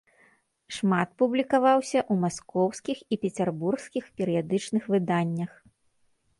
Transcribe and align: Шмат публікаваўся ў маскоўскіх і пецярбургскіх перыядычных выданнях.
Шмат 0.77 1.11
публікаваўся 1.21 1.99
ў 2.11 2.25
маскоўскіх 2.25 2.97
і 3.05 3.15
пецярбургскіх 3.25 4.03
перыядычных 4.21 4.83
выданнях. 4.97 5.51